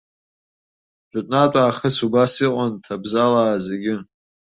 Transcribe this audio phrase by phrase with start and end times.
[1.11, 3.95] Жәытәнатә аахыс убас иҟан ҭабзалаа зегьы.